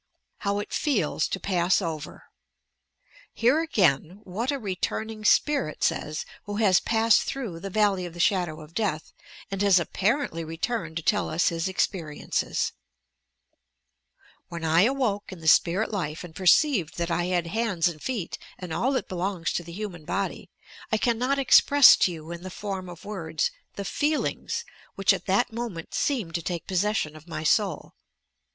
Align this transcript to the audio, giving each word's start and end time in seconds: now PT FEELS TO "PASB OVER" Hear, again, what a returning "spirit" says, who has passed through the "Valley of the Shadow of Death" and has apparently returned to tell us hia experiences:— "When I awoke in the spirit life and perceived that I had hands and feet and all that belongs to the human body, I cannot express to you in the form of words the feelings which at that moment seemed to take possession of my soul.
now 0.43 0.59
PT 0.59 0.73
FEELS 0.73 1.27
TO 1.27 1.39
"PASB 1.39 1.83
OVER" 1.83 2.23
Hear, 3.35 3.59
again, 3.61 4.19
what 4.23 4.49
a 4.49 4.57
returning 4.57 5.23
"spirit" 5.23 5.83
says, 5.83 6.25
who 6.45 6.55
has 6.55 6.79
passed 6.79 7.21
through 7.21 7.59
the 7.59 7.69
"Valley 7.69 8.07
of 8.07 8.15
the 8.15 8.19
Shadow 8.19 8.61
of 8.61 8.73
Death" 8.73 9.13
and 9.51 9.61
has 9.61 9.79
apparently 9.79 10.43
returned 10.43 10.97
to 10.97 11.03
tell 11.03 11.29
us 11.29 11.49
hia 11.49 11.61
experiences:— 11.67 12.71
"When 14.49 14.63
I 14.63 14.85
awoke 14.85 15.31
in 15.31 15.39
the 15.39 15.47
spirit 15.47 15.91
life 15.91 16.23
and 16.23 16.33
perceived 16.35 16.97
that 16.97 17.11
I 17.11 17.25
had 17.25 17.45
hands 17.45 17.87
and 17.87 18.01
feet 18.01 18.39
and 18.57 18.73
all 18.73 18.91
that 18.93 19.07
belongs 19.07 19.53
to 19.53 19.63
the 19.63 19.71
human 19.71 20.03
body, 20.03 20.49
I 20.91 20.97
cannot 20.97 21.37
express 21.37 21.95
to 21.97 22.11
you 22.11 22.31
in 22.31 22.41
the 22.41 22.49
form 22.49 22.89
of 22.89 23.05
words 23.05 23.51
the 23.75 23.85
feelings 23.85 24.65
which 24.95 25.13
at 25.13 25.27
that 25.27 25.53
moment 25.53 25.93
seemed 25.93 26.33
to 26.33 26.41
take 26.41 26.65
possession 26.65 27.15
of 27.15 27.27
my 27.27 27.43
soul. 27.43 27.93